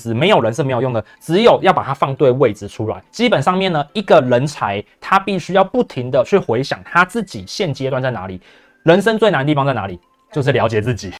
[0.00, 3.02] 是没有人是没有用的只有要把它放对位置出来。
[3.10, 8.40] 基本上面呢一个人才他必须要不停的去回想他自己现阶段在哪里
[8.84, 9.98] 人生最难的地方在哪里
[10.30, 11.12] 就是了解自己。